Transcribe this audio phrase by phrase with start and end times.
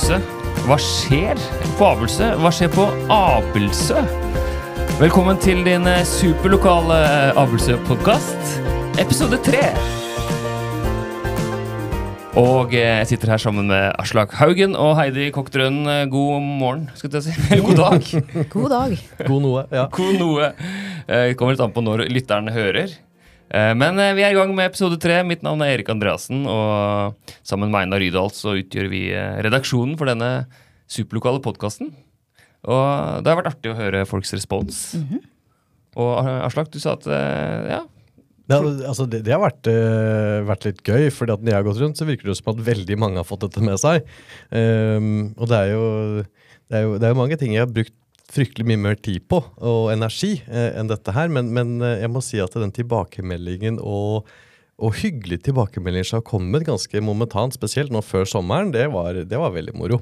[0.00, 0.16] Abelsø?
[0.64, 1.40] Hva skjer
[1.76, 2.28] på Abelsø?
[2.40, 4.00] Hva skjer på Abelsø?
[4.96, 6.96] Velkommen til din eh, superlokale
[7.36, 8.54] Abelsø-podkast,
[9.02, 9.60] episode tre.
[12.40, 15.82] Og eh, jeg sitter her sammen med Aslak Haugen og Heidi Koktrøen.
[15.84, 17.36] Eh, God morgen, skulle jeg si.
[17.52, 18.48] Eller god dag.
[18.56, 18.96] God dag.
[19.26, 19.84] God noe, ja.
[20.00, 20.48] God noe.
[21.04, 22.96] Eh, Det kommer litt an på når lytteren hører.
[23.50, 25.20] Eh, Men eh, vi er i gang med episode tre.
[25.26, 29.96] Mitt navn er Erik Andreassen, og sammen med Einar Rydal så utgjør vi eh, redaksjonen
[29.98, 30.30] for denne
[30.90, 31.90] superlokale podkasten.
[32.60, 34.82] Og det har vært artig å høre folks respons.
[35.98, 37.80] Og eh, Aslak, du sa at ja,
[38.50, 41.66] Det, altså, det, det har vært, uh, vært litt gøy, fordi at når jeg har
[41.68, 44.06] gått rundt, så virker det som at veldig mange har fått dette med seg.
[44.50, 45.84] Um, og det er, jo,
[46.66, 47.94] det, er jo, det er jo mange ting jeg har brukt
[48.30, 51.32] fryktelig mye mer tid på, og energi, eh, enn dette her.
[51.32, 54.28] Men, men eh, jeg må si at den tilbakemeldingen og,
[54.80, 59.42] og hyggelige tilbakemeldinger som har kommet ganske momentant, spesielt nå før sommeren, det var, det
[59.42, 60.00] var veldig moro.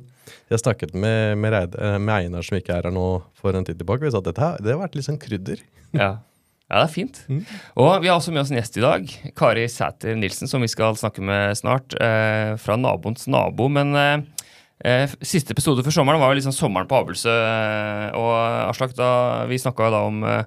[0.52, 3.08] Jeg snakket med, med, Reid, eh, med Einar som ikke er her nå
[3.38, 5.64] for en tid tilbake, og vi sa at dette det har vært litt sånn krydder.
[5.96, 6.10] Ja.
[6.68, 7.22] ja, det er fint.
[7.80, 9.14] Og vi har også med oss en gjest i dag.
[9.38, 11.96] Kari Sæter Nilsen, som vi skal snakke med snart.
[11.96, 13.70] Eh, fra naboens nabo.
[13.72, 14.37] Men eh,
[15.26, 17.32] siste episode før sommeren var jo liksom sommeren på Abelsø.
[17.34, 18.32] Eh, og
[18.70, 20.44] Aslak, da, vi snakka da om eh,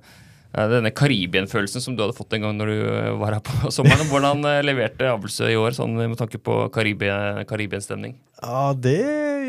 [0.71, 4.07] denne Karibien-følelsen som du hadde fått en gang når du eh, var her på sommeren.
[4.11, 8.15] Hvordan eh, leverte Abelse i år, sånn med tanke på Karibien- Karibien-stemning?
[8.41, 8.95] Ja, det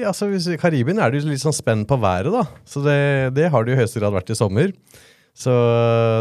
[0.09, 2.43] altså hvis, Karibien er det jo litt sånn spenn på været, da.
[2.67, 2.99] Så det,
[3.39, 4.75] det har det jo i høyeste grad vært i sommer.
[5.33, 5.53] Så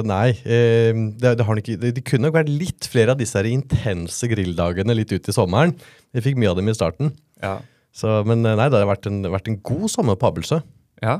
[0.08, 0.30] nei.
[0.46, 4.30] Eh, det, det, ikke- det, det kunne nok vært litt flere av disse her intense
[4.32, 5.74] grilldagene litt ut i sommeren.
[6.14, 7.10] Vi fikk mye av dem i starten.
[7.42, 7.58] Ja.
[7.96, 10.62] Så, men eh, nei, det har vært en, vært en god sommer på Abelsø.
[11.04, 11.18] Ja.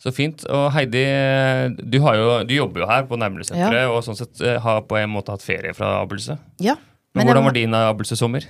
[0.00, 0.42] Så fint.
[0.48, 1.02] Og Heidi,
[1.78, 4.96] du, har jo, du jobber jo her på Nærmiljøsenteret og sånn sett eh, har på
[4.98, 6.38] en måte hatt ferie fra Abelsø.
[6.64, 6.78] Ja.
[7.14, 8.46] Men Men hvordan var din Abelsø-sommer?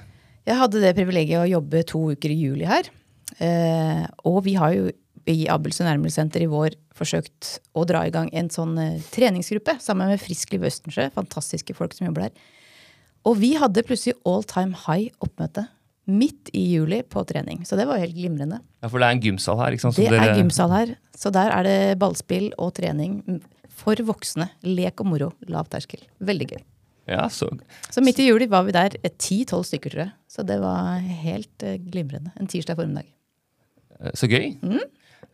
[0.48, 2.88] jeg hadde det privilegiet å jobbe to uker i juli her.
[3.38, 4.88] Eh, og vi har jo
[5.30, 10.10] i Abelsø Nærmiljøsenter i vår forsøkt å dra i gang en sånn eh, treningsgruppe sammen
[10.10, 11.10] med Friskliv Østensjø.
[11.14, 12.48] Fantastiske folk som jobber der.
[13.28, 15.66] Og vi hadde plutselig all time high oppmøte
[16.08, 17.62] midt i juli på trening.
[17.68, 18.60] Så det var helt glimrende.
[18.82, 19.96] Ja, For det er en gymsal her, ikke sant?
[19.96, 20.94] Det er dere- gymsal her.
[21.16, 24.48] Så der er det ballspill og trening for voksne.
[24.64, 25.32] Lek og moro.
[25.48, 26.00] Lav terskel.
[26.20, 26.62] Veldig gøy.
[27.10, 27.48] Ja, så,
[27.90, 30.12] Så midt i juli var vi der ti-tolv stykker, tror jeg.
[30.30, 32.30] Så det var helt eh, glimrende.
[32.38, 33.06] En tirsdag formiddag.
[34.14, 34.56] så gøy.
[34.62, 34.80] Mm.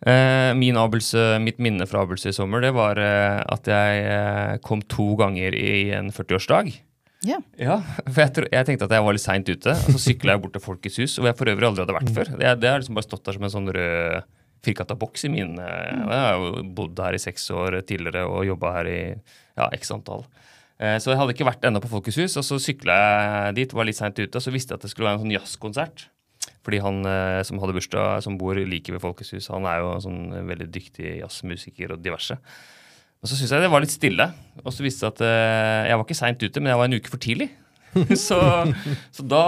[0.07, 4.57] Eh, min abelse, mitt minne fra Abelse i sommer det var eh, at jeg eh,
[4.65, 6.73] kom to ganger i en 40-årsdag.
[7.25, 7.39] Ja.
[7.59, 9.73] Ja, for jeg, tror, jeg tenkte at jeg var litt seint ute.
[9.73, 12.13] Og så sykla jeg bort til Folkets hus, hvor jeg for øvrig aldri hadde vært
[12.15, 12.31] før.
[12.37, 14.27] Det, det har liksom bare stått der som en sånn rød
[14.67, 18.41] firkanta boks i min eh, Jeg har jo bodd her i seks år tidligere og
[18.49, 20.25] jobba her i ja, x antall.
[20.81, 23.75] Eh, Så jeg hadde ikke vært ennå på Folkets hus, og så sykla jeg dit,
[23.79, 26.07] var litt seint ute, og så visste jeg at det skulle være en sånn jazzkonsert.
[26.67, 29.93] Fordi han eh, som hadde bursdag, som bor like ved Folkets hus, han er jo
[29.95, 32.37] en sånn veldig dyktig jazzmusiker og diverse.
[33.27, 34.31] Og så syntes jeg det var litt stille.
[34.63, 36.87] Og så viste det seg at eh, jeg var ikke seint ute, men jeg var
[36.87, 37.49] en uke for tidlig.
[38.27, 38.37] så,
[39.15, 39.43] så da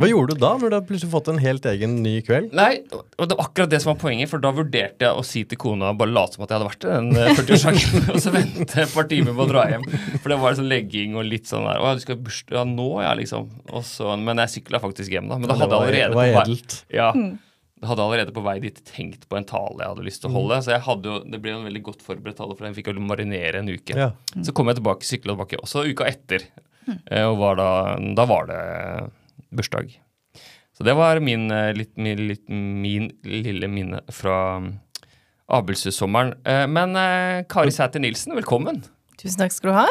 [0.00, 2.54] Hva gjorde du da, når du hadde plutselig fått en helt egen ny kveld?
[2.56, 5.42] Nei, og det var akkurat det som var poenget, for da vurderte jeg å si
[5.46, 8.32] til kona bare late som at jeg hadde vært i den eh, 40-årsdagen, og så
[8.34, 9.86] vente et par timer på å dra hjem.
[10.16, 12.88] For det var sånn legging og litt sånn der Å, du skal bursdag ja, nå,
[13.04, 13.46] ja, liksom.
[13.68, 15.38] Og så, men jeg sykla faktisk hjem, da.
[15.38, 16.80] Men da hadde jeg allerede det var på vei edelt.
[16.88, 17.28] ja, da
[17.86, 20.58] hadde allerede på vei dit tenkt på en tale jeg hadde lyst til å holde.
[20.64, 23.04] Så jeg hadde jo, det ble en veldig godt forberedt tale, for jeg fikk jo
[23.04, 23.96] marinere en uke.
[23.96, 24.10] Ja.
[24.44, 26.44] Så kom jeg tilbake, sykla tilbake også uka etter.
[26.86, 27.00] Mm.
[27.30, 27.70] Og var da,
[28.18, 28.60] da var det
[29.54, 29.96] bursdag.
[30.76, 34.70] Så det var min, eh, litt, min, litt, min lille minne fra mm,
[35.52, 36.38] Abelsø-sommeren.
[36.48, 38.80] Eh, Men eh, Kari Sæther Nilsen, velkommen.
[39.20, 39.88] Tusen takk skal du ha.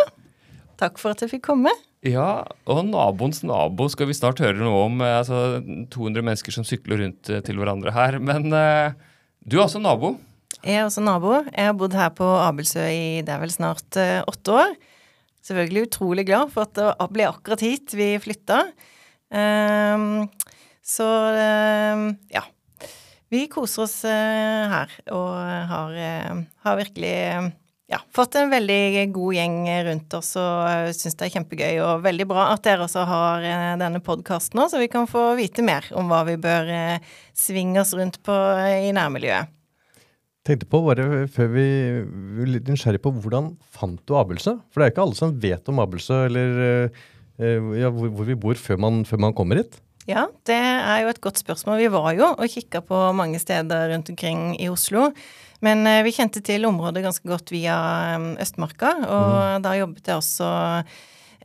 [0.81, 1.73] Takk for at jeg fikk komme.
[2.07, 5.01] Ja, og naboens nabo skal vi snart høre noe om.
[5.03, 5.59] eh, Altså
[5.91, 8.19] 200 mennesker som sykler rundt eh, til hverandre her.
[8.23, 8.95] Men uh,
[9.43, 10.13] du er også nabo.
[10.63, 11.41] Jeg er også nabo.
[11.51, 14.71] Jeg har bodd her på Abelsø i det er vel snart uh, åtte år.
[15.43, 18.59] Selvfølgelig utrolig glad for at det ble akkurat hit vi flytta.
[19.31, 20.25] Ehm,
[20.83, 22.43] så ehm, ja.
[23.31, 25.31] Vi koser oss her og
[25.71, 25.95] har,
[26.65, 27.15] har virkelig
[27.89, 31.79] ja, fått en veldig god gjeng rundt oss og syns det er kjempegøy.
[31.81, 35.31] Og veldig bra at dere også har eh, denne podkasten nå, så vi kan få
[35.39, 39.55] vite mer om hva vi bør eh, svinge oss rundt på eh, i nærmiljøet.
[40.47, 41.67] Tenkte på bare før vi
[42.39, 44.55] vi litt nysgjerrig på hvordan fant du Abelsø?
[44.71, 47.03] For det er jo ikke alle som vet om Abelsø eller eh,
[47.41, 49.81] eh, ja, hvor vi bor før man, før man kommer hit.
[50.09, 51.83] Ja, det er jo et godt spørsmål.
[51.83, 55.11] Vi var jo og kikka på mange steder rundt omkring i Oslo.
[55.61, 57.75] Men eh, vi kjente til området ganske godt via
[58.15, 60.49] eh, Østmarka, og da jobbet jeg også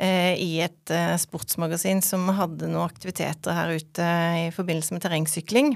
[0.00, 4.10] eh, i et sportsmagasin som hadde noen aktiviteter her ute
[4.46, 5.74] i forbindelse med terrengsykling.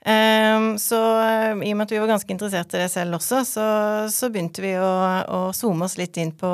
[0.00, 3.42] Um, så uh, i og med at vi var ganske interessert i det selv også,
[3.44, 3.64] så,
[4.08, 4.88] så begynte vi å,
[5.28, 6.52] å, zoome oss litt inn på,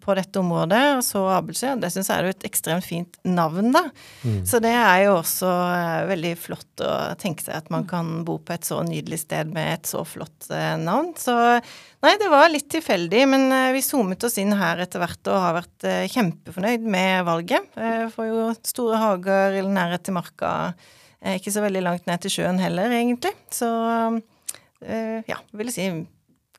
[0.00, 1.74] på dette området, og så Abelsø.
[1.82, 3.82] Det syns jeg er jo et ekstremt fint navn, da.
[4.24, 4.38] Mm.
[4.48, 8.38] Så det er jo også uh, veldig flott å tenke seg at man kan bo
[8.40, 11.12] på et så nydelig sted med et så flott uh, navn.
[11.20, 13.46] Så nei, det var litt tilfeldig, men
[13.76, 15.86] vi zoomet oss inn her etter hvert og har vært
[16.16, 17.68] kjempefornøyd med valget.
[18.16, 22.34] får jo store hager eller nærhet til marka Eh, ikke så veldig langt ned til
[22.34, 23.34] sjøen heller, egentlig.
[23.54, 25.88] Så uh, ja, vil jeg si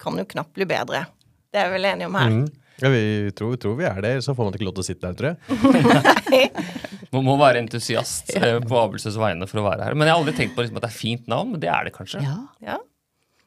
[0.04, 1.06] kan jo knapt bli bedre.
[1.54, 2.32] Det er vi vel enige om her.
[2.32, 2.46] Mm.
[2.82, 5.12] Ja, Vi tror, tror, vi er det, så får man ikke lov til å sitte
[5.12, 6.50] der, tror jeg.
[7.14, 9.96] man må være entusiast eh, på Abelses vegne for å være her.
[9.96, 11.88] Men jeg har aldri tenkt på liksom, at det er fint navn, men det er
[11.88, 12.24] det kanskje.
[12.26, 12.40] Ja.
[12.66, 12.80] ja.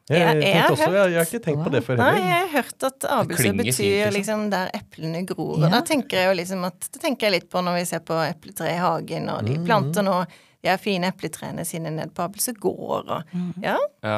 [0.07, 2.15] Jeg, jeg, jeg, også, jeg, har ikke tenkt på det før heller.
[2.15, 4.13] Nei, jeg har hørt at Abelse betyr liksom.
[4.15, 4.43] liksom.
[4.53, 5.57] der eplene gror.
[5.59, 8.05] Og da tenker jeg jo liksom at det tenker jeg litt på når vi ser
[8.07, 9.65] på epletre i hagen, og de mm.
[9.67, 10.21] planter nå
[10.63, 13.53] de her fine epletrærne sine ned på Abelsø gård og mm.
[13.63, 13.77] ja.
[14.05, 14.17] ja.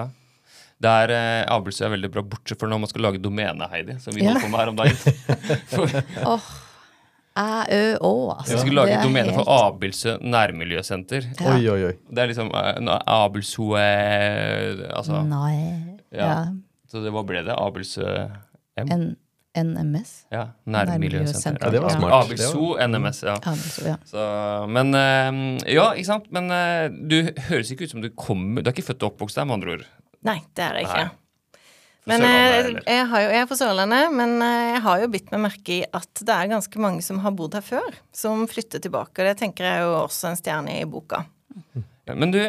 [0.80, 4.15] Der eh, Abelsø er veldig bra, bortsett fra når man skal lage domene, Heidi, som
[4.15, 4.31] vi ja.
[4.31, 4.97] holder på med her om dagen.
[6.31, 6.50] oh.
[7.39, 8.56] Æ, ø, å, altså.
[8.56, 9.38] Vi skulle lage et domene helt...
[9.38, 11.27] for Abelsø nærmiljøsenter.
[11.39, 11.53] Ja.
[11.53, 11.94] Oi, oi, oi.
[12.07, 15.59] Det er liksom uh, Abelsø Altså Nei.
[16.15, 16.50] Ja.
[16.89, 17.56] Så det, hva ble det?
[17.56, 18.07] Abelsø
[18.80, 18.88] M?
[18.88, 19.06] En
[19.57, 20.12] NMS?
[20.30, 21.66] Ja, Nærmiljøsenter.
[21.66, 22.13] Ja, det var smart.
[22.19, 23.38] Abelso NMS, ja.
[23.42, 23.96] Abelso, ja.
[24.06, 24.25] Så,
[24.69, 26.30] men uh, Ja, ikke sant.
[26.36, 29.40] Men uh, du høres ikke ut som du kommer Du er ikke født og oppvokst
[29.40, 29.88] der, med andre ord?
[30.28, 31.07] Nei, det er jeg ikke.
[32.10, 35.28] Men jeg, eh, jeg, har jo, jeg er på Sørlandet, men jeg har jo bitt
[35.34, 38.81] meg merke i at det er ganske mange som har bodd her før, som flytter
[38.81, 39.13] tilbake.
[39.19, 41.22] Og det tenker jeg jo også en stjerne i boka.
[42.10, 42.40] Ja, men du,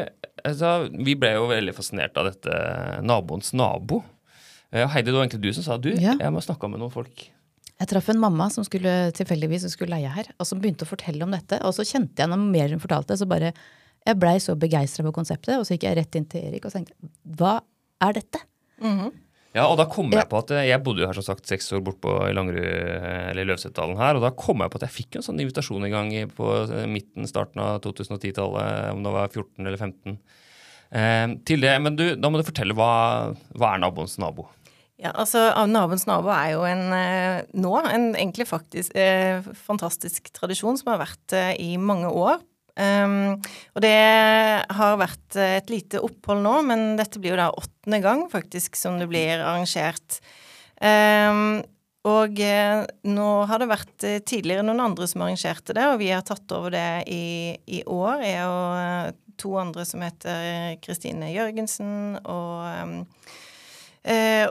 [0.48, 2.54] altså, vi ble jo veldig fascinert av dette
[3.04, 4.00] naboens nabo.
[4.70, 6.14] Eh, Heidi, det var egentlig du som sa du, ja.
[6.14, 7.26] jeg må snakke med noen folk.
[7.80, 11.24] Jeg traff en mamma som skulle tilfeldigvis skulle leie her, og som begynte å fortelle
[11.24, 11.58] om dette.
[11.64, 13.54] Og så kjente jeg noe mer hun fortalte, så bare
[14.00, 16.72] Jeg blei så begeistra på konseptet, og så gikk jeg rett inn til Erik og
[16.72, 16.94] tenkte
[17.36, 17.58] hva
[18.00, 18.38] er dette?
[18.80, 19.10] Mm -hmm.
[19.52, 21.72] Ja, og da kom jeg på at eh, jeg bodde jo her som sagt seks
[21.72, 24.96] år bortpå i Langerud, eh, eller Løvsetdalen her, og da kom jeg på at jeg
[24.96, 26.46] fikk en sånn invitasjon en gang på
[26.86, 30.18] midten, starten av 2010-tallet, om det var 14 eller 15.
[30.90, 34.48] Eh, til det, Men du, da må du fortelle hva, hva er naboens nabo?
[35.00, 40.76] Ja, altså Naboens nabo er jo en eh, nå en egentlig faktisk eh, fantastisk tradisjon
[40.76, 42.42] som har vært eh, i mange år.
[42.80, 43.34] Um,
[43.74, 43.96] og det
[44.76, 48.78] har vært eh, et lite opphold nå, men dette blir jo da åttende gang faktisk
[48.78, 50.20] som det blir arrangert.
[50.80, 51.60] Um,
[52.08, 56.08] og eh, nå har det vært eh, tidligere noen andre som arrangerte det, og vi
[56.14, 58.22] har tatt over det i, i år.
[58.24, 62.98] Jeg og to andre som heter Kristine Jørgensen og um,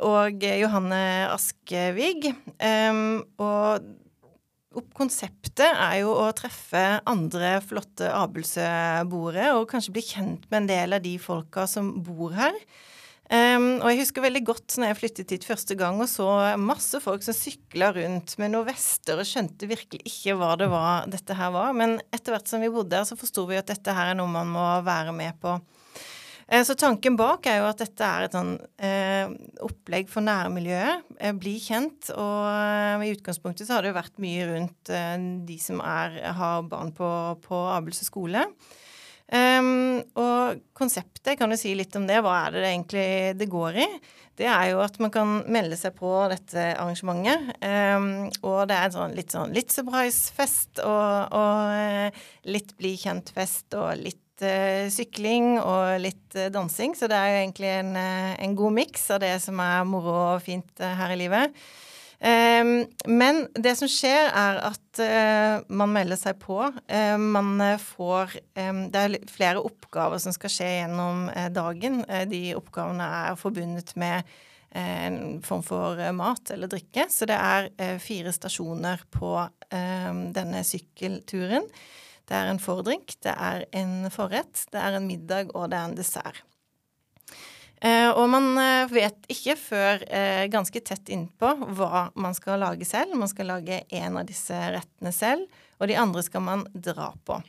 [0.06, 1.02] og Johanne
[1.34, 2.36] Askevig.
[3.42, 3.88] og
[4.96, 10.98] konseptet er jo å treffe andre flotte Abelsø-boere, og kanskje bli kjent med en del
[11.00, 12.56] av de folka som bor her.
[13.30, 16.26] Um, og jeg husker veldig godt når jeg flyttet hit første gang og så
[16.58, 21.06] masse folk som sykla rundt med noen vester og skjønte virkelig ikke hva det var
[21.14, 21.76] dette her var.
[21.78, 24.34] Men etter hvert som vi bodde her, så forsto vi at dette her er noe
[24.34, 25.60] man må være med på.
[26.50, 29.30] Eh, så tanken bak er jo at dette er et sånn eh,
[29.66, 31.06] opplegg for nærmiljøet.
[31.20, 32.10] Eh, bli kjent.
[32.16, 35.16] Og eh, i utgangspunktet så har det jo vært mye rundt eh,
[35.46, 37.10] de som er, har barn på,
[37.46, 38.48] på Abelse skole.
[39.30, 42.18] Um, og konseptet, kan du si litt om det?
[42.26, 43.86] Hva er det det egentlig det går i?
[44.40, 47.52] Det er jo at man kan melde seg på dette arrangementet.
[47.62, 48.08] Um,
[48.42, 54.02] og det er en sånn, litt sånn litt surprise-fest og, og litt bli kjent-fest og
[54.02, 58.56] litt uh, sykling og litt uh, dansing, så det er jo egentlig en, uh, en
[58.58, 61.62] god miks av det som er moro og fint her i livet.
[62.20, 65.00] Um, men det som skjer, er at
[65.72, 66.58] man melder seg på.
[67.24, 72.02] man får um, Det er flere oppgaver som skal skje gjennom dagen.
[72.28, 74.28] de oppgavene er forbundet med
[74.76, 77.08] en form for mat eller drikke.
[77.08, 77.72] Så det er
[78.04, 79.32] fire stasjoner på
[79.72, 81.72] denne sykkelturen.
[82.30, 85.90] Det er en fordrink, det er en forrett, det er en middag, og det er
[85.90, 86.44] en dessert.
[87.80, 92.86] Eh, og man eh, vet ikke før eh, ganske tett innpå hva man skal lage
[92.88, 93.16] selv.
[93.18, 95.48] Man skal lage en av disse rettene selv,
[95.80, 97.40] og de andre skal man dra på.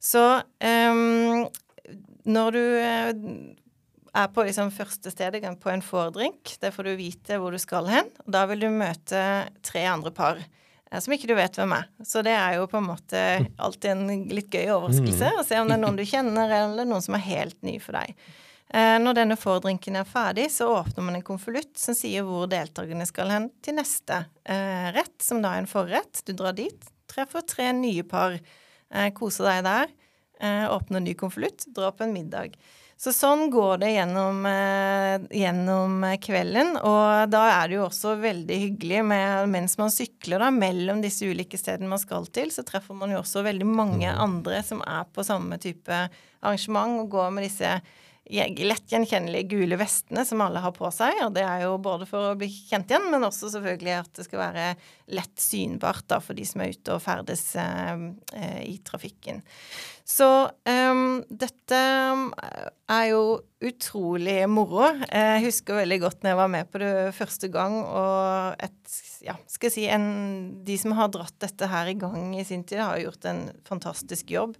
[0.00, 0.24] Så
[0.60, 1.00] eh,
[2.28, 7.56] når du er på liksom første stedet på en fordrink, der får du vite hvor
[7.56, 8.12] du skal hen.
[8.28, 9.24] Da vil du møte
[9.64, 10.44] tre andre par.
[10.90, 11.88] Eh, som ikke du vet hvem er.
[12.06, 13.24] Så det er jo på en måte
[13.64, 15.40] alltid en litt gøy overraskelse mm.
[15.40, 17.98] å se om det er noen du kjenner, eller noen som er helt ny for
[18.00, 18.14] deg.
[18.70, 23.06] Eh, når denne fordrinken er ferdig, så åpner man en konvolutt som sier hvor deltakerne
[23.08, 26.22] skal hen til neste eh, rett, som da er en forrett.
[26.26, 28.38] Du drar dit, treffer tre nye par.
[28.90, 29.96] Eh, koser deg der.
[30.40, 32.54] Eh, åpner ny konvolutt, drar på en middag.
[33.00, 36.74] Så sånn går det gjennom, eh, gjennom, kvelden.
[36.84, 41.24] Og da er det jo også veldig hyggelig med, mens man sykler da, mellom disse
[41.24, 44.20] ulike stedene man skal til, så treffer man jo også veldig mange Mhm.
[44.20, 46.10] andre som er på samme type
[46.42, 47.80] arrangement og går med disse
[48.30, 51.24] lett gjenkjennelige gule vestene som alle har på seg.
[51.24, 54.26] Og det er jo både for å bli kjent igjen, men også selvfølgelig at det
[54.28, 54.66] skal være
[55.16, 57.96] lett synbart da, for de som er ute og ferdes eh,
[58.68, 59.42] i trafikken.
[60.10, 60.26] Så
[60.66, 60.79] eh,
[61.28, 61.78] dette
[62.90, 63.22] er jo
[63.64, 64.86] utrolig moro.
[65.06, 69.36] Jeg husker veldig godt når jeg var med på det første gang, og et, ja,
[69.50, 70.06] skal jeg si, en,
[70.66, 74.32] de som har dratt dette her i gang i sin tid, har gjort en fantastisk
[74.32, 74.56] jobb.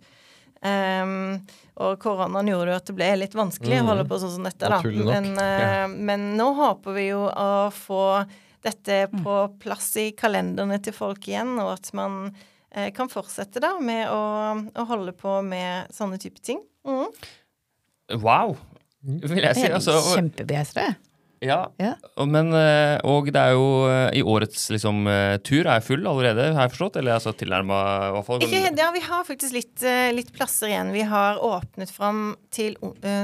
[0.60, 1.40] Um,
[1.80, 4.68] og koronaen gjorde jo at det ble litt vanskelig å holde på sånn som dette,
[4.68, 4.82] da.
[4.84, 8.04] Men, uh, men nå håper vi jo å få
[8.60, 12.26] dette på plass i kalenderne til folk igjen, og at man
[12.94, 14.22] kan fortsette da med å,
[14.78, 16.60] å, holde på med sånne type ting.
[16.86, 17.08] Mm.
[18.22, 18.54] Wow!
[19.00, 19.66] Vil jeg si.
[19.72, 21.10] Altså, kjempebegeistra, jeg.
[21.40, 21.70] Ja.
[21.80, 21.94] Ja.
[22.26, 26.50] Men, eh, og det er jo eh, i årets liksom, eh, tur er full allerede,
[26.54, 26.97] har jeg forstått?
[27.00, 27.78] Eller altså tilnærma,
[28.09, 28.44] i hvert fall.
[28.44, 30.92] Ikke, ja, vi har faktisk litt, litt plasser igjen.
[30.92, 32.76] Vi har åpnet fram til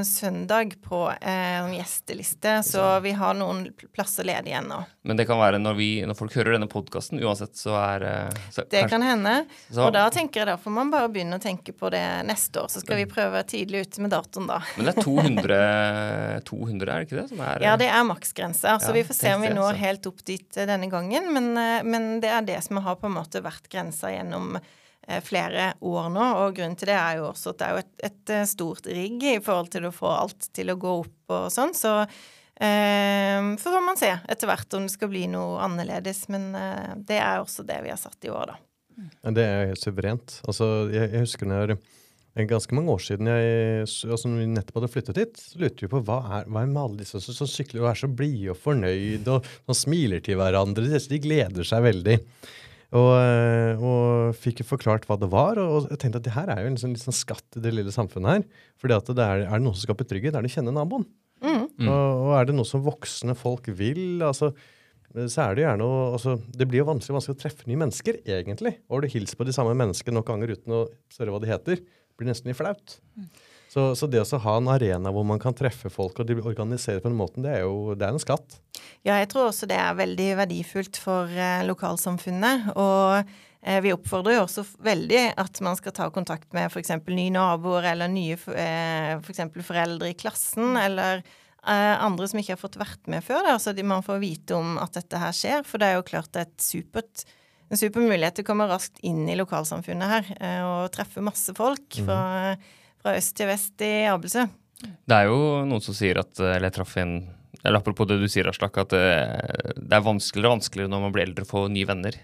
[0.06, 4.80] søndag på en gjesteliste, så vi har noen pl- plasser ledige igjen nå.
[5.06, 8.06] men det kan være når, vi, når folk hører denne podkasten, uansett, så er
[8.50, 9.34] så, Det kanskje- kan hende.
[9.70, 12.58] så- Og da tenker jeg da får man bare begynne å tenke på det neste
[12.62, 12.68] år.
[12.72, 14.60] Så skal vi prøve tidlig ute med datoen da.
[14.76, 17.28] Men det er 200, 200 er det ikke det?
[17.30, 18.78] Som er, Ja, det er maksgrensa.
[18.80, 19.82] Så Ja, vi får se om vi jeg, når så.
[19.82, 21.30] helt opp dit eh, denne gangen.
[21.34, 25.20] Men, eh, men det er det som har på en måte vært grensa gjennom eh,
[25.24, 26.28] flere år nå.
[26.44, 29.36] Og grunnen til det er jo også at det er et, et stort rigg i
[29.44, 31.74] forhold til å få alt til å gå opp og sånn.
[31.76, 36.26] Så eh, får man se etter hvert om det skal bli noe annerledes.
[36.32, 38.62] Men eh, det er også det vi har satt i år, da.
[39.36, 40.38] Det er helt suverent.
[40.48, 41.95] Altså, jeg, jeg husker når er
[42.44, 46.02] ganske mange år siden jeg, altså vi nettopp hadde flyttet hit, så lurte vi på
[46.04, 48.60] hva er, hva er med alle disse som, som sykler og er så blide og
[48.60, 50.84] fornøyd og, og smiler til hverandre.
[50.84, 52.18] De, de gleder seg veldig.
[52.94, 55.58] Og, eh, og fikk jo forklart hva det var.
[55.62, 57.64] Og, og jeg tenkte at det her er jo en sånn, litt sånn skatt i
[57.64, 58.64] det lille samfunnet her.
[58.82, 61.08] Fordi at det er, er det noe som skaper trygghet, er det å kjenne naboen.
[61.42, 61.66] Mm.
[61.76, 61.88] Mm.
[61.88, 64.52] Og, og er det noe som voksne folk vil, altså,
[65.16, 68.20] så er det gjerne å altså, Det blir jo vanskelig, vanskelig å treffe nye mennesker,
[68.24, 68.76] egentlig.
[68.88, 71.50] Og har du hilst på de samme menneskene nok ganger uten å spørre hva de
[71.50, 71.82] heter,
[72.16, 72.98] blir nesten litt flaut.
[73.76, 77.02] Så, så det å ha en arena hvor man kan treffe folk, og de organisere
[77.02, 78.60] på den måten, det er jo det er en skatt.
[79.04, 82.70] Ja, jeg tror også det er veldig verdifullt for eh, lokalsamfunnet.
[82.78, 86.94] Og eh, vi oppfordrer jo også veldig at man skal ta kontakt med f.eks.
[87.10, 92.62] nye naboer eller nye eh, for foreldre i klassen, eller eh, andre som ikke har
[92.62, 93.44] fått vært med før.
[93.50, 95.66] Da, så man får vite om at dette her skjer.
[95.66, 97.26] For det er jo klart et supert,
[97.70, 101.54] en super mulighet til å komme raskt inn i lokalsamfunnet her eh, og treffe masse
[101.56, 102.20] folk fra,
[103.02, 104.46] fra øst til vest i Abelsø.
[104.76, 107.14] Det er jo noen som sier at Eller jeg traff en
[107.66, 111.14] eller Apropos det du sier, Aslak, at eh, det er vanskeligere og vanskeligere når man
[111.14, 112.18] blir eldre å få nye venner.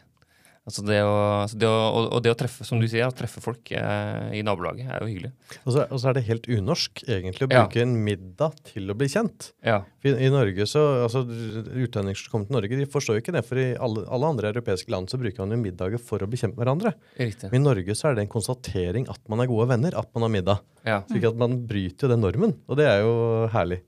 [0.62, 3.40] Altså det å, altså det å, og, det å treffe som du sier, å treffe
[3.42, 5.30] folk eh, i nabolaget er jo hyggelig.
[5.64, 7.64] Og så, og så er det helt unorsk egentlig å Ja.
[7.64, 9.48] bruke en middag til å bli kjent.
[9.66, 9.80] Ja.
[10.06, 13.42] I, I Norge så, altså Utlendinger som kommer til Norge, de forstår jo ikke det.
[13.48, 16.62] For i alle, alle andre europeiske land så bruker man jo middager for å bekjempe
[16.62, 16.94] hverandre.
[17.18, 17.50] Riktig.
[17.50, 20.28] Men i Norge så er det en konstatering at man er gode venner, at man
[20.28, 20.62] har middag.
[20.86, 21.02] Ja.
[21.10, 23.12] ikke at man bryter jo den normen, og det er jo
[23.54, 23.82] herlig.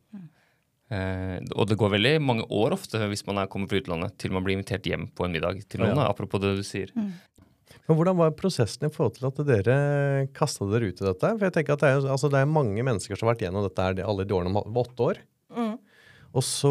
[0.94, 4.34] Eh, og det går veldig mange år ofte hvis man er kommer fra utlandet, til
[4.34, 5.94] man blir invitert hjem på en middag til noen.
[5.94, 6.02] Ja.
[6.04, 6.92] da, Apropos det du sier.
[6.94, 9.78] Men hvordan var prosessen i forhold til at dere
[10.36, 11.32] kasta dere ut i dette?
[11.34, 13.66] For jeg tenker at det er, altså det er mange mennesker som har vært gjennom
[13.66, 15.20] dette her alle de årene, om åtte år.
[15.54, 15.74] Mm.
[16.34, 16.70] Og så,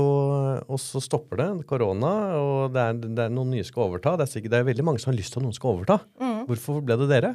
[0.67, 4.17] og så stopper det, korona, og det er, det er noen nye skal overta.
[4.19, 5.99] Det er, sikkert, det er veldig mange som har lyst til at noen skal overta.
[6.19, 6.41] Mm.
[6.49, 7.31] Hvorfor ble det dere?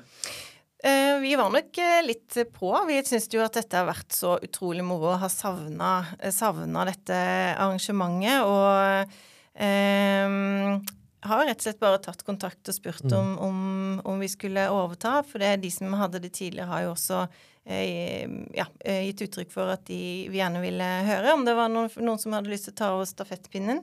[1.20, 2.70] Vi var nok eh, litt på.
[2.88, 7.18] Vi syns jo at dette har vært så utrolig moro og har savna, eh, dette
[7.58, 8.46] arrangementet.
[8.46, 9.16] Og
[9.58, 10.94] eh,
[11.26, 13.60] har rett og slett bare tatt kontakt og spurt om, om,
[14.04, 15.22] om vi skulle overta.
[15.26, 17.24] For det, de som hadde det tidligere, har jo også
[17.66, 21.72] eh, ja, eh, gitt uttrykk for at de vi gjerne ville høre om det var
[21.72, 23.82] noen, noen som hadde lyst til å ta over stafettpinnen.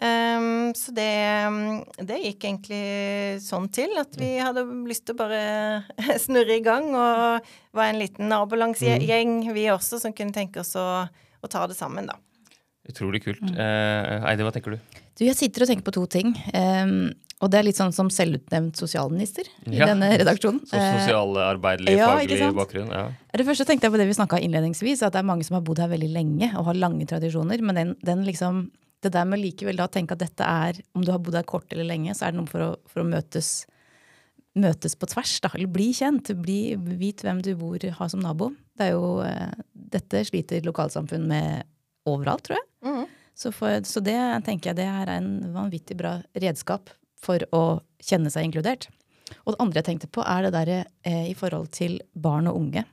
[0.00, 1.08] Ehm, så det,
[2.08, 5.42] det gikk egentlig sånn til at vi hadde lyst til å bare
[6.24, 10.86] snurre i gang, og var en liten nabolagsgjeng, vi også, som kunne tenke oss å,
[11.06, 12.16] å ta det sammen, da.
[12.90, 13.42] Utrolig kult.
[13.54, 15.00] Uh, Eide, hva tenker du?
[15.20, 16.32] Du, jeg sitter og tenker på to ting.
[16.56, 19.86] Um, og det er litt sånn som selvutnevnt sosialminister i Ja.
[19.92, 20.62] denne redaksjonen.
[20.68, 22.90] Så Eh, sosialarbeidlig, ja, faglig bakgrunn?
[22.92, 23.04] Ja.
[23.36, 25.64] Det første tenkte jeg på det vi snakka innledningsvis, at det er mange som har
[25.64, 27.60] bodd her veldig lenge og har lange tradisjoner.
[27.64, 28.70] Men den, den liksom,
[29.04, 31.70] det der med likevel da tenke at dette er, om du har bodd her kort
[31.72, 33.62] eller lenge, så er det noe for å, for å møtes
[34.58, 36.32] møtes på tvers, da, eller bli kjent.
[36.42, 38.50] Bli, vit hvem du bor, har som nabo.
[38.78, 41.68] Det er jo, eh, dette sliter lokalsamfunn med
[42.08, 42.66] overalt, tror jeg.
[42.86, 43.04] Mm.
[43.40, 46.90] Så, for, så det tenker jeg det er en vanvittig bra redskap
[47.20, 48.88] for å kjenne seg inkludert.
[49.44, 52.58] Og det andre jeg tenkte på, er det derre eh, i forhold til barn og
[52.58, 52.84] unge.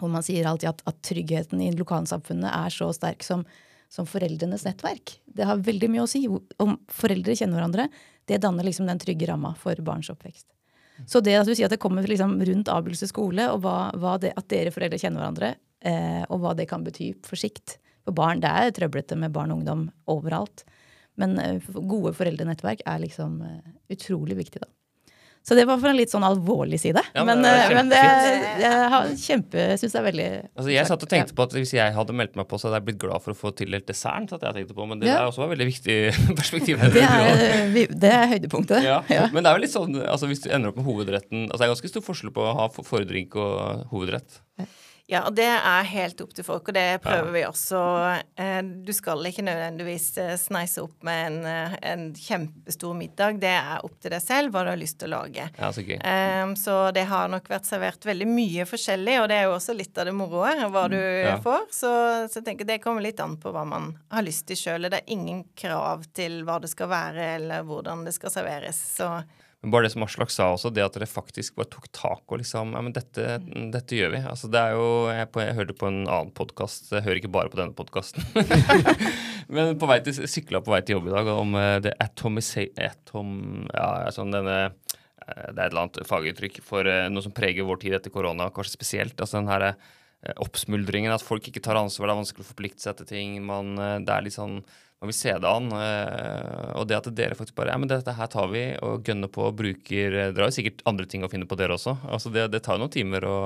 [0.00, 3.46] Hvor man sier alltid at, at tryggheten i lokalsamfunnet er så sterk som,
[3.92, 5.18] som foreldrenes nettverk.
[5.26, 6.24] Det har veldig mye å si.
[6.28, 7.88] Om foreldre kjenner hverandre,
[8.30, 10.46] det danner liksom den trygge ramma for barns oppvekst.
[11.08, 14.16] Så det at du sier at det kommer liksom rundt Abelse skole, og hva, hva
[14.22, 18.16] det, at dere foreldre kjenner hverandre, eh, og hva det kan bety for sikt for
[18.16, 18.42] barn.
[18.42, 20.64] Det er trøblete med barn og ungdom overalt.
[21.20, 24.70] Men eh, gode foreldrenettverk er liksom eh, utrolig viktig, da.
[25.42, 27.00] Så det var for en litt sånn alvorlig side.
[27.16, 28.02] Ja, men men, det eh, men det,
[28.62, 31.94] jeg kjempe, syns det er veldig Altså, jeg satt og tenkte på at Hvis jeg
[31.96, 34.28] hadde meldt meg på, så hadde jeg blitt glad for å få tildelt desserten.
[34.30, 35.16] satt jeg tenkte på, Men det Ja.
[35.24, 35.96] er også et veldig viktig
[36.40, 36.78] perspektiv.
[36.94, 38.82] Det er, det er høydepunktet.
[38.86, 39.00] ja.
[39.12, 39.26] Ja.
[39.34, 41.66] Men det er jo litt sånn, altså hvis du ender opp med hovedretten altså Det
[41.66, 44.38] er ganske stor forskjell på å ha for- fordrink og hovedrett.
[45.12, 47.80] Ja, og det er helt opp til folk, og det prøver vi også.
[48.40, 53.36] Eh, Du skal ikke nødvendigvis eh, sneise opp med en, eh, en kjempestor middag.
[53.42, 55.50] Det er opp til deg selv hva du har lyst til å lage.
[55.58, 55.98] Ja, så gøy.
[56.00, 59.76] Um, så det har nok vært servert veldig mye forskjellig, og det er jo også
[59.76, 61.36] litt av det moroe, hva du Ja.
[61.44, 61.68] får.
[61.76, 61.92] Så,
[62.32, 64.88] så jeg tenker det kommer litt an på hva man har lyst til sjøl.
[64.88, 68.80] Det er ingen krav til hva det skal være, eller hvordan det skal serveres.
[68.96, 69.10] Så
[69.62, 72.40] Men bare det som Aslak sa også, det at dere faktisk bare tok tak og
[72.40, 73.36] liksom Ja, men dette,
[73.70, 74.22] dette gjør vi.
[74.26, 77.30] Altså det er jo Jeg, på, jeg hørte på en annen podkast, jeg hører ikke
[77.36, 78.26] bare på denne podkasten.
[79.54, 82.66] men på vei til sykla på vei til jobb i dag om eh, det atomisa...
[82.82, 83.32] Atom...
[83.70, 84.74] Ja, sånn denne eh,
[85.22, 88.50] Det er et eller annet faguttrykk for eh, noe som preger vår tid etter korona,
[88.50, 89.14] kanskje spesielt.
[89.14, 89.70] Altså den her
[90.42, 93.38] oppsmuldringen, at folk ikke tar ansvar, det er vanskelig å forplikte seg til ting.
[93.46, 94.60] Man, det er litt sånn
[95.02, 95.72] man vi ser det an.
[95.74, 99.30] eh, og det at dere faktisk bare Ja, men dette her tar vi og gønner
[99.32, 101.96] på og bruker eh, Dere har jo sikkert andre ting å finne på, dere også.
[102.06, 103.38] Altså det, det tar jo noen timer å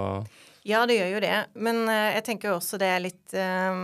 [0.69, 1.39] Ja, det gjør jo det.
[1.55, 3.81] Men eh, jeg tenker jo også det er litt eh,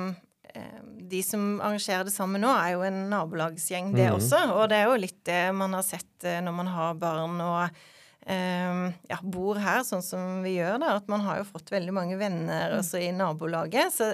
[1.15, 4.45] De som arrangerer det samme nå, er jo en nabolagsgjeng, det også.
[4.59, 7.81] Og det er jo litt det man har sett når man har barn og
[8.27, 10.97] um, ja, bor her, sånn som vi gjør, da.
[11.01, 13.95] At man har jo fått veldig mange venner også i nabolaget.
[13.95, 14.13] Så,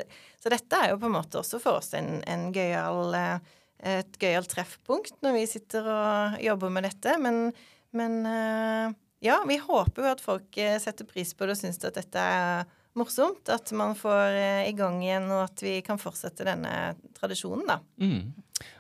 [0.49, 4.17] så dette er jo på en måte også for oss en, en gøyal eh, et
[4.19, 7.19] gøyalt treffpunkt når vi sitter og jobber med dette.
[7.21, 7.51] Men,
[7.93, 8.97] men eh,
[9.29, 12.25] ja, vi håper jo at folk eh, setter pris på det og syns at dette
[12.25, 12.65] er
[12.97, 13.45] morsomt.
[13.53, 17.79] At man får i gang igjen, og at vi kan fortsette denne tradisjonen, da.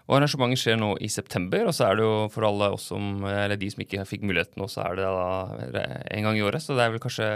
[0.09, 3.21] Og arrangementet skjer nå i september, og så er det jo for alle oss som
[3.29, 5.85] Eller de som ikke fikk muligheten nå, så er det da
[6.17, 6.65] en gang i året.
[6.65, 7.29] Så det er vel kanskje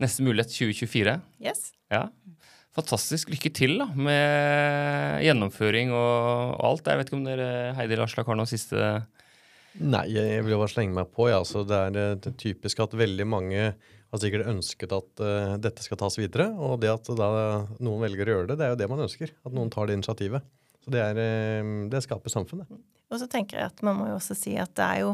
[0.00, 1.18] neste mulighet 2024.
[1.44, 1.68] Yes.
[1.92, 2.08] Ja.
[2.78, 3.32] Fantastisk.
[3.32, 6.86] Lykke til da, med gjennomføring og alt.
[6.86, 8.90] Jeg vet ikke om dere, Heidi Larslak, har noen siste
[9.78, 11.28] Nei, jeg vil bare slenge meg på.
[11.30, 11.40] Ja.
[11.46, 13.64] Så det er eh, det er typisk at veldig mange
[14.08, 16.48] har sikkert ønsket at uh, dette skal tas videre.
[16.56, 17.28] Og det at da
[17.76, 19.34] noen velger å gjøre det, det er jo det man ønsker.
[19.44, 20.46] At noen tar det initiativet.
[20.82, 22.70] Så det, er, uh, det skaper samfunnet.
[23.08, 25.12] Og så tenker jeg at man må jo også si at det er jo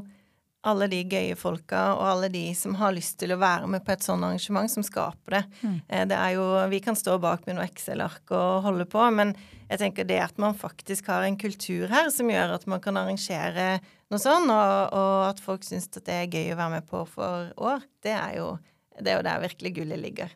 [0.65, 3.95] alle de gøye folka og alle de som har lyst til å være med på
[3.95, 5.43] et sånt arrangement, som skaper det.
[5.63, 5.79] Mm.
[6.11, 9.35] Det er jo, Vi kan stå bak med noe Excel-ark og holde på, men
[9.69, 12.97] jeg tenker det at man faktisk har en kultur her som gjør at man kan
[13.01, 13.79] arrangere
[14.13, 17.05] noe sånn, og, og at folk syns at det er gøy å være med på
[17.09, 18.55] for år, det er jo
[18.95, 20.35] det er jo der virkelig gullet ligger.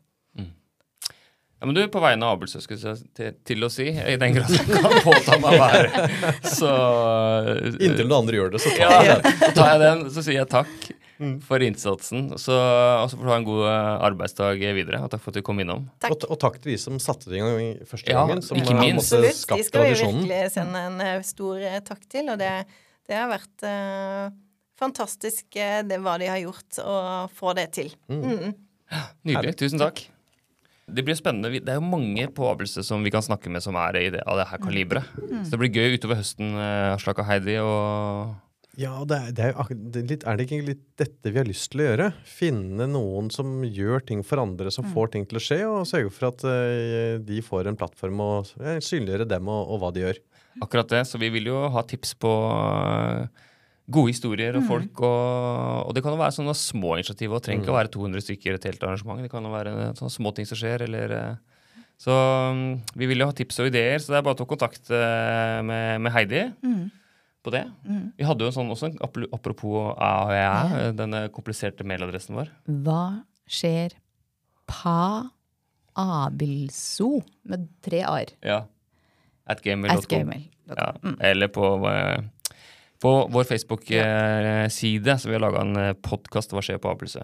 [1.58, 4.36] Ja, men du, På vegne av Abelsø skulle jeg til, til å si, i den
[4.36, 6.06] grad jeg kan påta meg å være
[6.46, 6.70] så
[7.74, 9.36] Inntil noen andre gjør det, så ja, tar jeg den.
[9.42, 10.90] så tar jeg den, så sier jeg takk
[11.42, 12.28] for innsatsen.
[12.38, 15.40] Så, og så får du ha en god eh, arbeidsdag videre, og takk for at
[15.40, 15.88] du kom innom.
[16.02, 16.14] Takk.
[16.14, 18.42] Og, og takk til de som satte det i gang første Ja, gangen.
[18.46, 19.10] Som ikke har minst.
[19.10, 19.32] tradisjonen.
[19.34, 19.58] Absolutt.
[19.58, 22.30] De skal vi virkelig sende en eh, stor eh, takk til.
[22.30, 22.52] Og det,
[23.08, 24.28] det har vært uh,
[24.78, 26.98] fantastisk eh, det hva de har gjort, å
[27.34, 27.92] få det til.
[28.12, 28.54] Mm.
[29.26, 29.56] Nydelig.
[29.58, 30.06] Tusen takk.
[30.88, 31.52] Det blir spennende.
[31.60, 34.24] Det er jo mange på Abelse som vi kan snakke med som er i det,
[34.24, 35.16] av det her kaliberet.
[35.44, 37.58] Så det blir gøy utover høsten, eh, Aslak og Heidi.
[37.62, 38.36] og...
[38.78, 39.70] Ja, det er, det er,
[40.06, 42.04] litt, er det ikke litt dette vi har lyst til å gjøre?
[42.30, 46.12] Finne noen som gjør ting for andre, som får ting til å skje, og sørge
[46.14, 50.22] for at uh, de får en plattform og synliggjøre dem og, og hva de gjør.
[50.62, 51.02] Akkurat det.
[51.10, 53.46] Så vi vil jo ha tips på eh,
[53.90, 55.00] gode historier og folk.
[55.00, 57.32] Og, og det kan jo være sånne små initiativ.
[57.38, 59.22] Det trenger ikke å være 200 stykker et helt arrangement.
[59.24, 60.84] Det kan jo være sånne små ting som skjer.
[60.88, 61.14] eller...
[61.16, 61.36] eh,
[61.98, 62.66] Så mm,
[63.00, 65.58] vi vil jo ha tips og ideer, så det er bare å ta kontakt eh,
[65.66, 66.44] med, med Heidi
[67.42, 67.64] på det.
[68.18, 69.88] Vi hadde jo en sånn også, en apl- ja.
[70.10, 72.52] AHE, denne kompliserte mailadressen vår.
[72.86, 73.00] Hva
[73.48, 73.96] skjer
[74.68, 75.26] pa
[75.98, 78.34] abilso med tre a-er?
[78.46, 78.60] Ja.
[79.48, 80.04] At gmail.com.
[80.12, 80.44] gmail.
[80.68, 80.90] Ja.
[81.24, 82.20] Eller på eh,
[82.98, 87.22] På vår Facebook-side så vi har laga en podkast 'Hva skjer på Abelsø'.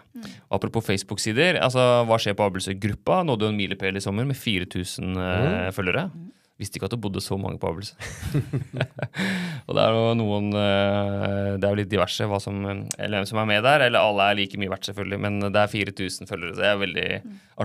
[0.50, 1.58] Apropos Facebook-sider.
[1.58, 6.10] altså Hva skjer på Abelsø-gruppa nådde jo en milepæl i sommer med 4000 eh, følgere.
[6.54, 7.98] Visste ikke at det bodde så mange på Abelsø.
[9.66, 12.62] og det er jo noen eh, Det er jo litt diverse hva som,
[12.94, 13.88] eller hvem som er med der.
[13.88, 16.54] Eller alle er like mye verdt, selvfølgelig, men det er 4000 følgere.
[16.54, 17.08] Så det er veldig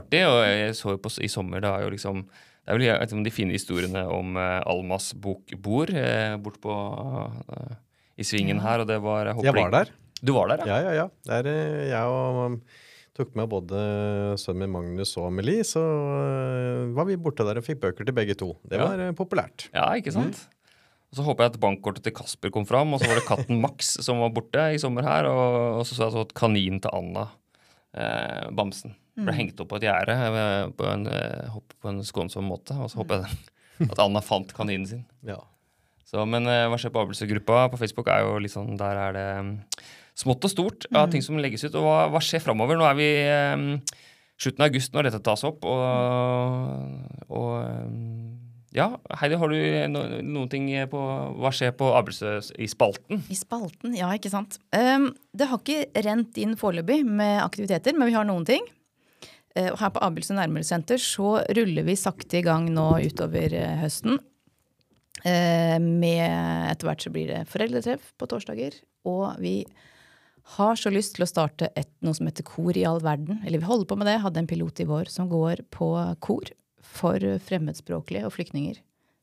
[0.02, 0.24] artig.
[0.26, 2.26] Og jeg så jo på i sommer, det er jo liksom
[2.70, 6.36] det er vel jeg vet ikke om de fine historiene om eh, Almas bokbord eh,
[6.38, 6.74] bort på
[7.56, 7.72] eh,
[8.20, 9.92] i svingen her, og det var Jeg var der.
[10.22, 10.78] Du var der, ja?
[10.78, 11.10] Ja, ja, ja.
[11.30, 12.56] Der, eh, jeg og um,
[13.16, 13.80] tok med både
[14.40, 18.16] sønnen min Magnus og Amelie, så eh, var vi borte der og fikk bøker til
[18.18, 18.54] begge to.
[18.68, 18.88] Det Ja.
[18.90, 19.70] var eh, populært.
[19.74, 20.42] Ja, ikke sant?
[21.10, 23.62] Og så håper jeg at bankkortet til Kasper kom fram, og så var det katten
[23.66, 26.82] Max som var borte i sommer her, og, og så så jeg så at kaninen
[26.84, 27.24] til Anna,
[27.98, 32.46] eh, Bamsen, ble hengt opp på et gjerde eh, på, en, eh, på en skånsom
[32.48, 35.02] måte, og så håper jeg at Anna fant kaninen sin.
[35.28, 35.40] Ja.
[36.10, 39.16] Så, men uh, hva skjer på Abelsø-gruppa på Facebook er jo litt sånn, der er
[39.16, 39.52] det um,
[40.18, 41.76] smått og stort av ting som legges ut.
[41.78, 42.80] Og hva, hva skjer framover?
[42.80, 43.68] Nå er vi um,
[44.42, 48.40] slutten av august når dette tas opp, og, og um,
[48.74, 48.88] ja,
[49.22, 49.60] Heidi, har du
[49.94, 51.04] no, noen ting på
[51.42, 53.22] hva skjer på Abelsø i spalten?
[53.30, 54.60] I spalten, ja, ikke sant.
[54.78, 58.66] Ehm, det har ikke rent inn foreløpig med aktiviteter, men vi har noen ting.
[59.58, 64.22] Og her på Abelsø nærmelsenter så ruller vi sakte i gang nå utover høsten.
[65.28, 68.76] Eh, med Etter hvert så blir det foreldretreff på torsdager.
[69.10, 69.64] Og vi
[70.56, 73.42] har så lyst til å starte et, noe som heter Kor i all verden.
[73.46, 74.20] Eller vi holder på med det.
[74.24, 75.90] Hadde en pilot i vår som går på
[76.26, 76.54] kor
[76.90, 78.80] for fremmedspråklige og flyktninger.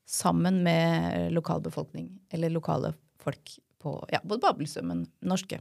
[0.07, 5.59] Sammen med lokalbefolkning, eller lokale folk på ja, både på Abelsø, men norske.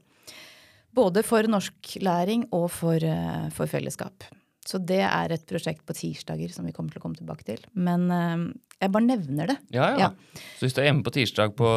[0.96, 4.24] Både for norsklæring og for, eh, for fellesskap.
[4.66, 7.62] Så det er et prosjekt på tirsdager som vi kommer til å komme tilbake til.
[7.78, 8.46] Men eh,
[8.82, 9.56] jeg bare nevner det.
[9.72, 10.06] Ja, ja.
[10.06, 10.40] Ja.
[10.58, 11.68] Så hvis du er hjemme på tirsdag på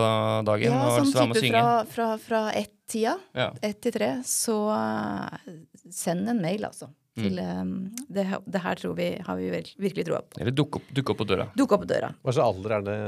[0.47, 3.51] dagen Ja, og sånn være med og synge fra, fra, fra ett-tida, ja.
[3.63, 5.53] ett til tre, så eh,
[5.93, 6.89] send en mail, altså.
[7.19, 7.23] Mm.
[7.23, 10.41] Til, eh, det, det her tror vi, har vi virkelig troa på.
[10.43, 11.49] Eller dukke opp, duk opp på døra.
[11.55, 12.11] Dukke opp på døra.
[12.19, 12.99] Hva slags alder er det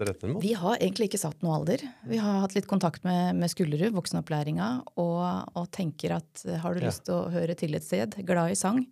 [0.00, 0.44] dere retter mot?
[0.44, 1.86] Vi har egentlig ikke satt noe alder.
[2.12, 5.20] Vi har hatt litt kontakt med, med Skullerud, voksenopplæringa, og,
[5.54, 8.84] og tenker at har du lyst til å høre til et sted, glad i sang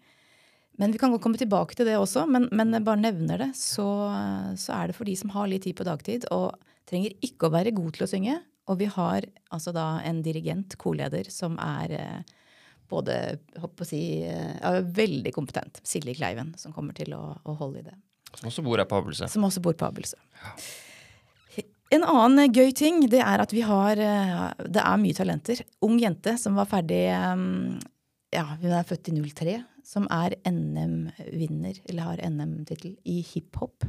[0.78, 3.50] Men vi kan godt komme tilbake til det også, men, men bare nevner det.
[3.58, 3.86] Så,
[4.58, 6.54] så er det for de som har litt tid på dagtid, og
[6.88, 8.36] trenger ikke å være god til å synge.
[8.68, 12.34] Og vi har altså da en dirigent, korleder, som er eh,
[12.88, 13.16] både
[13.60, 15.80] håper å si, eh, er veldig kompetent.
[15.88, 17.96] Silje Kleiven, som kommer til å, å holde i det
[18.36, 19.28] Som også bor her på Abelse.
[19.32, 20.20] som også bor på Abelsø.
[21.94, 25.62] En annen eh, gøy ting det er at vi har eh, Det er mye talenter.
[25.84, 27.44] Ung jente som var ferdig eh,
[28.36, 29.58] Ja, hun er født i 03.
[29.88, 33.86] Som er NM-vinner, eller har NM-tittel, i hiphop.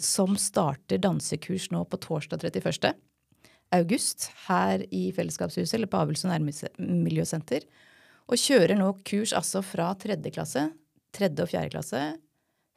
[0.00, 2.94] Som starter dansekurs nå på torsdag 31.
[3.76, 7.66] august her i Fellesskapshuset, eller på Abelsø nærmiljøsenter.
[8.30, 10.62] Og kjører nå kurs altså fra tredje klasse,
[11.12, 12.00] tredje og fjerde klasse,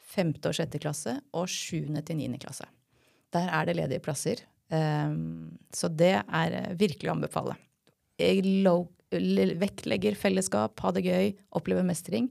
[0.08, 2.68] femte og sjette klasse og sjuende til niende klasse.
[3.32, 4.42] Der er det ledige plasser.
[4.68, 7.56] Um, så det er virkelig å anbefale.
[8.20, 8.44] Jeg
[9.62, 12.28] vektlegger fellesskap, ha det gøy, oppleve mestring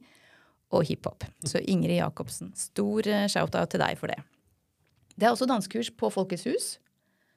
[0.74, 1.24] og hiphop.
[1.46, 4.18] Så Ingrid Jacobsen, stor eh, shout-out til deg for det.
[5.16, 6.66] Det er også dansekurs på Folkets hus.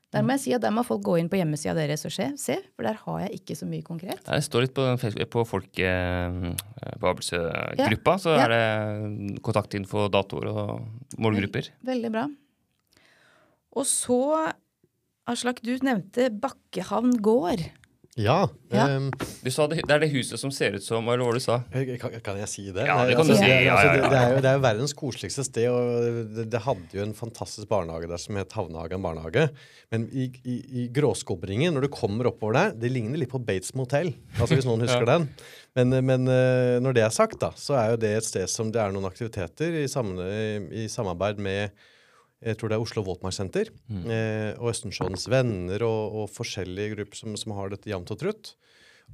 [0.09, 2.31] Der må jeg si at der må folk gå inn på hjemmesida deres og se,
[2.41, 4.23] se, for der har jeg ikke så mye konkret.
[4.25, 4.87] Det står litt på,
[5.29, 6.39] på folk eh,
[6.97, 8.47] på Abelsø-gruppa, så Ja.
[8.47, 11.69] er det kontaktinfo, datoer og målgrupper.
[11.85, 12.25] Veldig bra.
[13.77, 14.17] Og så,
[15.29, 17.61] Aslak, du nevnte Bakkehavn gård.
[18.17, 18.49] Ja.
[18.73, 18.85] Ja.
[18.97, 19.11] Um,
[19.43, 21.41] Du sa det, det er det huset som ser ut som Eller hva var det
[21.41, 21.57] du sa?
[22.01, 22.85] kan, kan jeg si det?
[22.87, 23.51] Ja, det kan altså, du altså, si.
[23.51, 26.47] Det, Ja, altså, det, det, er jo, det er jo verdens koseligste sted, og det,
[26.53, 29.45] det hadde jo en fantastisk barnehage der som het Havnehagen barnehage.
[29.93, 33.75] Men i, i, i gråskobringen, når du kommer oppover der, det ligner litt på Bates
[33.77, 34.11] Motel.
[34.39, 35.29] Altså hvis noen husker den.
[35.77, 38.73] Men, men eh, når det er sagt, da, så er jo det et sted som
[38.73, 40.19] det er noen aktiviteter i, sammen,
[40.73, 41.69] i samarbeid med
[42.39, 43.69] jeg tror det er Oslo Våtmarkssenter
[44.07, 48.53] eh, og Østensjøens venner og, og forskjellige grupper som, som har dette jevnt og trutt.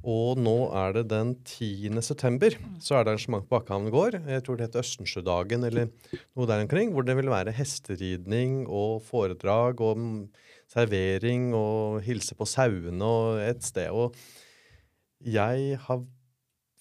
[0.06, 1.96] Og nå er det den 10.
[2.04, 4.18] september, så er det arrangement på Bakkehavn gård.
[4.28, 5.88] Jeg tror det heter Østensjødagen eller
[6.36, 10.20] noe der omkring, hvor det vil være hesteridning og foredrag og mm,
[10.70, 13.90] servering og hilse på sauene og et sted.
[13.90, 14.14] Og
[15.24, 16.04] jeg har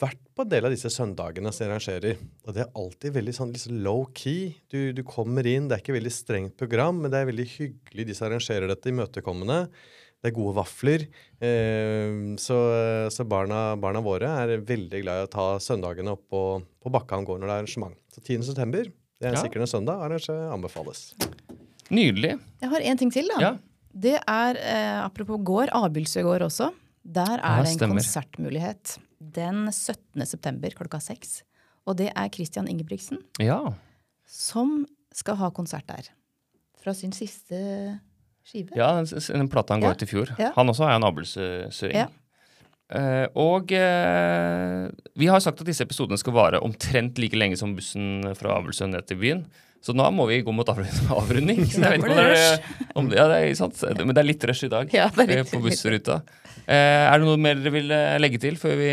[0.01, 3.33] vært på en del av disse søndagene som jeg arrangerer, og det er alltid veldig
[3.37, 4.49] sånn litt sånn low-key.
[4.71, 8.07] Du, du kommer inn, det er ikke veldig strengt program, men det er veldig hyggelig
[8.09, 9.61] de som arrangerer dette, imøtekommende.
[10.19, 11.05] Det er gode vafler.
[11.43, 12.57] Eh, så
[13.13, 16.41] så barna, barna våre er veldig glad i å ta søndagene opp på,
[16.81, 17.97] på Bakkan gård når det er arrangement.
[18.15, 18.43] Så 10.
[18.51, 18.83] september,
[19.21, 19.43] det er Ja.
[19.45, 21.13] sikkert en søndag, arrange anbefales.
[21.93, 22.39] Nydelig.
[22.63, 23.39] Jeg har én ting til, da.
[23.39, 23.53] Ja.
[23.95, 26.73] Det er, eh, apropos gård, Abildsø gård også.
[27.05, 30.25] Der er Ja, det en konsertmulighet den 17.
[30.25, 31.43] september klokka seks.
[31.85, 33.59] Og det er Christian Ingebrigtsen Ja.
[34.25, 36.09] som skal ha konsert der.
[36.81, 37.99] Fra sin siste
[38.45, 38.75] skive.
[38.77, 40.33] Ja, den, den plata han ga ut i fjor.
[40.41, 40.51] Ja.
[40.57, 41.95] Han også er en abelsøring.
[41.95, 42.07] Ja.
[42.93, 47.71] Eh, og eh, vi har sagt at disse episodene skal vare omtrent like lenge som
[47.77, 49.45] bussen fra Abelsø ned til byen.
[49.85, 51.63] Så nå må vi gå mot avrunding.
[51.69, 52.69] Så jeg vet ikke om det er,
[53.01, 53.81] om det, ja, det er sant.
[54.01, 56.19] Men det er litt rush i dag Ja, eh, litt- på bussruta.
[56.65, 58.89] Eh, er det noe mer dere vil eh, legge til før vi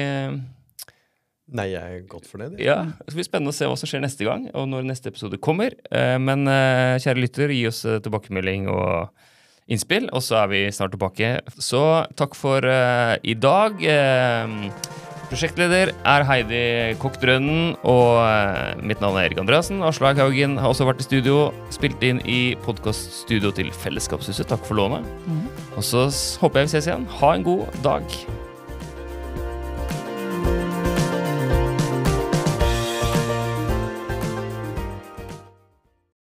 [1.52, 2.54] Nei, jeg er godt fornøyd.
[2.64, 5.36] Ja, det blir spennende å se hva som skjer neste gang, og når neste episode
[5.42, 5.74] kommer.
[5.92, 9.10] Eh, Men eh, kjære lytter, gi oss eh, tilbakemelding og
[9.68, 11.34] innspill, og så er vi snart tilbake.
[11.60, 11.82] Så
[12.16, 13.84] takk for eh, i dag.
[15.32, 16.58] Prosjektleder er Heidi
[17.00, 17.70] Kokk Drønnen.
[17.88, 19.80] og eh, mitt navn er Erik Andreassen.
[19.80, 24.50] Aslaug Haugen har også vært i studio, spilt inn i podkaststudio til Fellesskapshuset.
[24.52, 25.08] Takk for lånet.
[25.72, 26.04] Og så
[26.42, 27.08] håper jeg vi ses igjen.
[27.16, 28.04] Ha en god dag.